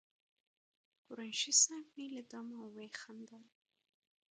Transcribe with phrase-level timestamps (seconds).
[1.05, 3.43] قریشي صاحب ولیدم او وخندل.